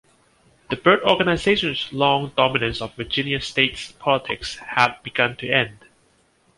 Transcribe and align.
The 0.71 0.77
Byrd 0.77 1.01
Organization's 1.03 1.93
long 1.93 2.31
dominance 2.35 2.81
of 2.81 2.95
Virginia 2.95 3.39
state 3.39 3.93
politics 3.99 4.55
had 4.55 4.97
begun 5.03 5.35
to 5.35 5.47
end. 5.47 5.85